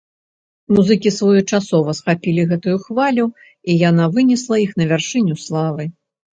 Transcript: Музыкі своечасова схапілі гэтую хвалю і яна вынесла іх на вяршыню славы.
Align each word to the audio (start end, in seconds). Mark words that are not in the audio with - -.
Музыкі 0.77 1.11
своечасова 1.17 1.91
схапілі 1.99 2.47
гэтую 2.55 2.75
хвалю 2.87 3.29
і 3.69 3.79
яна 3.89 4.11
вынесла 4.19 4.55
іх 4.67 4.77
на 4.83 4.91
вяршыню 4.97 5.41
славы. 5.47 5.83